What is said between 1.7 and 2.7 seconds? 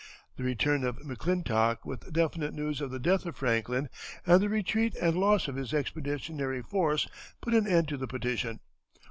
with definite